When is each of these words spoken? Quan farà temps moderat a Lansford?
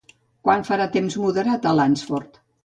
Quan 0.47 0.63
farà 0.69 0.87
temps 0.95 1.17
moderat 1.25 1.69
a 1.73 1.75
Lansford? 1.81 2.43